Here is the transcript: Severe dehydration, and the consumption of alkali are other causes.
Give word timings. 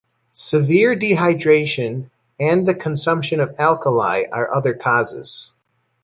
Severe 0.33 0.95
dehydration, 0.95 2.09
and 2.39 2.67
the 2.67 2.73
consumption 2.73 3.39
of 3.39 3.53
alkali 3.59 4.23
are 4.31 4.51
other 4.51 4.73
causes. 4.73 5.51